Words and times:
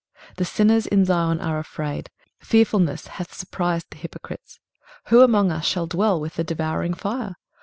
23:033:014 0.29 0.35
The 0.37 0.45
sinners 0.45 0.87
in 0.87 1.05
Zion 1.05 1.39
are 1.41 1.59
afraid; 1.59 2.09
fearfulness 2.39 3.05
hath 3.05 3.35
surprised 3.35 3.91
the 3.91 3.97
hypocrites. 3.97 4.59
Who 5.09 5.21
among 5.21 5.51
us 5.51 5.63
shall 5.67 5.85
dwell 5.85 6.19
with 6.19 6.37
the 6.37 6.43
devouring 6.43 6.95
fire? 6.95 7.35